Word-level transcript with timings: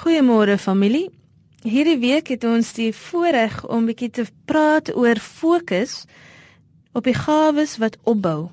Goeiemôre 0.00 0.56
familie. 0.56 1.10
Hierdie 1.60 1.98
week 2.00 2.30
het 2.32 2.44
ons 2.48 2.70
die 2.72 2.88
voorreg 2.96 3.58
om 3.68 3.84
bietjie 3.84 4.08
te 4.16 4.22
praat 4.48 4.88
oor 4.96 5.18
fokus 5.20 6.06
op 6.96 7.04
die 7.04 7.12
gawes 7.12 7.74
wat 7.82 7.98
opbou. 8.08 8.48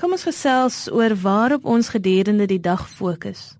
Kom 0.00 0.14
ons 0.16 0.24
gesels 0.24 0.78
oor 0.88 1.12
waarop 1.20 1.68
ons 1.68 1.90
gedurende 1.92 2.46
die 2.48 2.62
dag 2.64 2.86
fokus. 2.88 3.58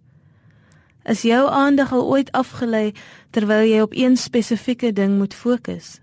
Is 1.04 1.26
jou 1.28 1.42
aandag 1.44 1.92
al 1.92 2.06
ooit 2.14 2.32
afgelei 2.32 2.94
terwyl 3.36 3.68
jy 3.68 3.82
op 3.84 3.92
een 3.92 4.16
spesifieke 4.16 4.94
ding 4.96 5.18
moet 5.18 5.36
fokus? 5.36 5.98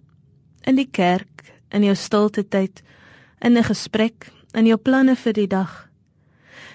In 0.62 0.78
die 0.78 0.86
kerk, 0.86 1.56
in 1.74 1.90
jou 1.90 1.96
stilte 1.98 2.46
tyd, 2.46 2.84
in 3.42 3.58
'n 3.58 3.66
gesprek, 3.66 4.30
in 4.54 4.70
jou 4.70 4.78
planne 4.78 5.16
vir 5.16 5.34
die 5.34 5.50
dag. 5.50 5.90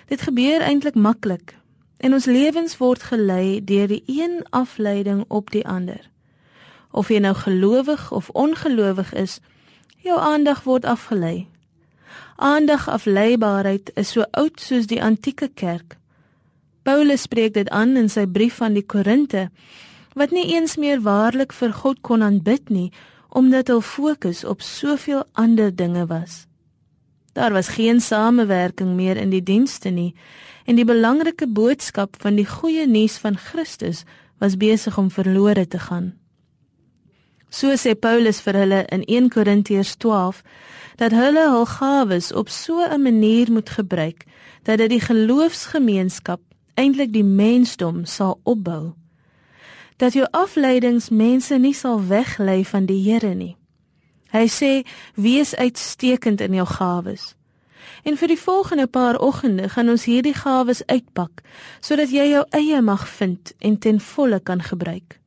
Dit 0.09 0.27
gebeur 0.27 0.61
eintlik 0.61 0.99
maklik 0.99 1.58
En 1.99 2.15
ons 2.15 2.25
lewens 2.25 2.77
word 2.79 3.03
gelei 3.11 3.59
deur 3.65 3.89
die 3.91 4.03
een 4.07 4.41
afleiding 4.51 5.25
op 5.29 5.51
die 5.51 5.67
ander. 5.67 6.11
Of 6.91 7.11
jy 7.11 7.19
nou 7.19 7.35
gelowig 7.35 8.11
of 8.13 8.31
ongelowig 8.31 9.13
is, 9.13 9.41
jou 10.03 10.19
aandag 10.19 10.63
word 10.63 10.85
afgelei. 10.85 11.49
Aandagafleibaarheid 12.37 13.91
is 13.95 14.13
so 14.15 14.25
oud 14.31 14.61
soos 14.63 14.87
die 14.87 15.03
antieke 15.03 15.51
kerk. 15.55 15.99
Paulus 16.83 17.27
spreek 17.27 17.55
dit 17.55 17.69
aan 17.69 17.97
in 17.97 18.09
sy 18.09 18.25
brief 18.27 18.63
aan 18.63 18.79
die 18.79 18.87
Korinte 18.87 19.49
wat 20.19 20.33
nie 20.35 20.49
eens 20.55 20.77
meer 20.77 21.03
waarlik 21.03 21.53
vir 21.53 21.75
God 21.83 22.01
kon 22.03 22.23
aanbid 22.23 22.71
nie 22.73 22.91
omdat 23.29 23.69
hul 23.69 23.83
fokus 23.85 24.41
op 24.45 24.63
soveel 24.65 25.27
ander 25.33 25.75
dinge 25.75 26.07
was. 26.09 26.48
Daar 27.39 27.53
was 27.53 27.69
geen 27.69 28.01
samewerking 28.01 28.95
meer 28.95 29.17
in 29.17 29.31
die 29.31 29.43
dienste 29.43 29.89
nie 29.89 30.15
en 30.67 30.75
die 30.75 30.85
belangrike 30.85 31.47
boodskap 31.47 32.17
van 32.19 32.35
die 32.35 32.47
goeie 32.47 32.87
nuus 32.87 33.15
van 33.23 33.37
Christus 33.39 34.01
was 34.43 34.57
besig 34.59 34.99
om 34.99 35.11
verlore 35.11 35.69
te 35.69 35.79
gaan. 35.79 36.09
So 37.49 37.77
sê 37.79 37.95
Paulus 37.95 38.41
vir 38.43 38.59
hulle 38.59 38.81
in 38.91 39.05
1 39.07 39.29
Korintiërs 39.31 39.95
12 40.03 40.43
dat 40.99 41.15
hulle 41.15 41.45
hul 41.53 41.69
gawes 41.77 42.33
op 42.33 42.51
so 42.51 42.83
'n 42.83 43.03
manier 43.03 43.53
moet 43.53 43.71
gebruik 43.71 44.27
dat 44.63 44.79
dit 44.79 44.91
die 44.91 45.01
geloofsgemeenskap, 45.01 46.41
eintlik 46.75 47.13
die 47.13 47.25
mensdom, 47.25 48.05
sal 48.05 48.41
opbou. 48.43 48.95
Dat 49.97 50.13
jou 50.13 50.27
afleidings 50.31 51.09
mense 51.09 51.55
nie 51.59 51.75
sal 51.75 52.07
weglei 52.07 52.65
van 52.65 52.87
die 52.87 53.03
Here 53.13 53.35
nie. 53.35 53.57
Hy 54.31 54.47
sê: 54.49 54.83
"Wees 55.15 55.57
uitstekend 55.57 56.41
in 56.41 56.55
jou 56.55 56.67
gawes." 56.67 57.35
En 58.03 58.17
vir 58.17 58.29
die 58.29 58.41
volgende 58.41 58.87
paar 58.87 59.19
oggende 59.19 59.69
gaan 59.69 59.89
ons 59.89 60.05
hierdie 60.05 60.35
gawes 60.35 60.83
uitpak 60.87 61.41
sodat 61.81 62.11
jy 62.11 62.29
jou 62.31 62.45
eie 62.51 62.81
mag 62.83 63.09
vind 63.09 63.53
en 63.59 63.79
ten 63.79 64.01
volle 64.01 64.41
kan 64.41 64.63
gebruik. 64.63 65.21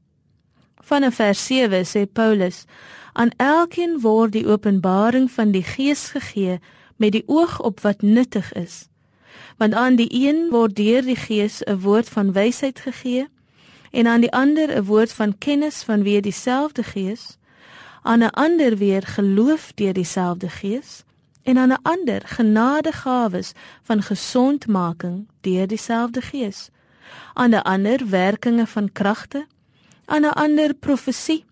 Vanaf 0.81 1.15
vers 1.15 1.45
7 1.45 1.85
sê 1.85 2.05
Paulus: 2.11 2.65
"Aan 3.13 3.31
elkeen 3.37 3.99
word 4.01 4.31
die 4.31 4.47
openbaring 4.47 5.31
van 5.31 5.51
die 5.51 5.63
Gees 5.63 6.09
gegee 6.09 6.59
met 6.95 7.11
die 7.11 7.23
oog 7.25 7.59
op 7.61 7.79
wat 7.79 8.01
nuttig 8.01 8.53
is. 8.53 8.87
Want 9.57 9.73
aan 9.73 9.95
die 9.95 10.09
een 10.11 10.49
word 10.49 10.75
deur 10.75 11.01
die 11.01 11.15
Gees 11.15 11.61
'n 11.63 11.79
woord 11.79 12.09
van 12.09 12.33
wysheid 12.33 12.79
gegee 12.79 13.27
en 13.91 14.07
aan 14.07 14.21
die 14.21 14.31
ander 14.31 14.77
'n 14.77 14.85
woord 14.85 15.13
van 15.13 15.37
kennis 15.37 15.83
vanweë 15.83 16.21
dieselfde 16.21 16.83
Gees." 16.83 17.37
Aan 18.01 18.23
'n 18.23 18.29
ander 18.29 18.77
weer 18.77 19.03
geloof 19.03 19.71
deur 19.75 19.93
dieselfde 19.93 20.49
Gees 20.49 21.03
en 21.43 21.57
aan 21.57 21.71
'n 21.71 21.81
ander 21.81 22.21
genadegawes 22.25 23.51
van 23.81 24.01
gesondmaking 24.01 25.27
deur 25.41 25.67
dieselfde 25.67 26.21
Gees. 26.21 26.69
Aan 27.33 27.49
'n 27.49 27.61
ander 27.61 28.09
werkinge 28.09 28.67
van 28.67 28.91
kragte 28.91 29.47
aan 30.05 30.21
'n 30.21 30.33
ander 30.33 30.73
profesie 30.73 31.45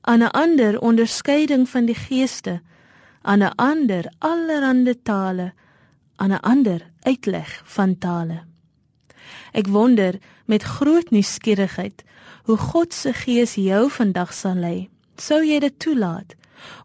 aan 0.00 0.22
'n 0.22 0.30
ander 0.30 0.80
onderskeiding 0.80 1.68
van 1.68 1.84
die 1.84 1.94
geeste 1.94 2.62
aan 3.22 3.42
'n 3.42 3.54
ander 3.54 4.12
allerlei 4.18 5.02
tale 5.02 5.52
aan 6.16 6.32
'n 6.32 6.40
ander 6.40 6.90
uitleg 7.00 7.62
van 7.64 7.98
tale. 7.98 8.42
Ek 9.52 9.66
wonder 9.66 10.18
met 10.44 10.62
groot 10.62 11.10
nuuskierigheid 11.10 12.04
hoe 12.42 12.56
God 12.56 12.94
se 12.94 13.12
gees 13.12 13.54
jou 13.54 13.90
vandag 13.90 14.32
sal 14.32 14.54
lei 14.54 14.93
sou 15.20 15.42
jy 15.44 15.60
dit 15.60 15.78
toelaat 15.78 16.34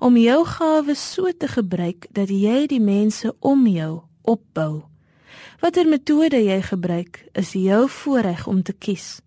om 0.03 0.17
jou 0.19 0.43
gawes 0.45 1.01
so 1.13 1.31
te 1.31 1.47
gebruik 1.47 2.07
dat 2.11 2.29
jy 2.29 2.67
die 2.67 2.81
mense 2.83 3.33
om 3.39 3.67
jou 3.67 4.01
opbou? 4.21 4.83
Watter 5.59 5.87
metode 5.87 6.39
jy 6.43 6.61
gebruik 6.63 7.25
is 7.33 7.51
jou 7.53 7.87
voorreg 7.89 8.47
om 8.47 8.63
te 8.63 8.73
kies. 8.73 9.19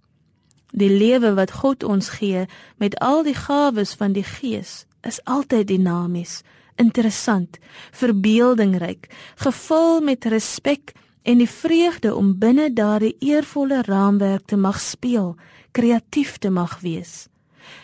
Die 0.72 0.88
lewe 0.88 1.34
wat 1.36 1.52
God 1.60 1.84
ons 1.84 2.08
gee 2.16 2.46
met 2.80 2.96
al 3.00 3.22
die 3.22 3.36
gawes 3.36 3.92
van 3.94 4.16
die 4.16 4.24
gees 4.24 4.84
is 5.04 5.20
altyd 5.24 5.68
dinamies 5.68 6.40
interessant 6.80 7.58
verbeeldingryk 7.90 9.10
gevul 9.44 10.00
met 10.00 10.24
respek 10.24 10.94
en 11.22 11.38
die 11.38 11.50
vreugde 11.50 12.14
om 12.14 12.38
binne 12.38 12.70
daardie 12.72 13.16
eervolle 13.20 13.82
raamwerk 13.86 14.46
te 14.46 14.56
mag 14.56 14.80
speel 14.80 15.34
kreatief 15.76 16.38
te 16.38 16.50
mag 16.50 16.80
wees 16.80 17.28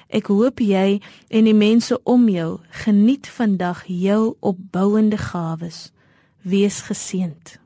Ek 0.08 0.30
hoop 0.32 0.60
jy 0.60 1.00
en 1.28 1.44
die 1.44 1.56
mense 1.56 1.98
om 2.04 2.28
jou 2.28 2.58
geniet 2.84 3.28
vandag 3.28 3.84
jou 3.86 4.34
opbouende 4.40 5.18
gawes. 5.18 5.88
Wees 6.42 6.80
geseënd. 6.88 7.58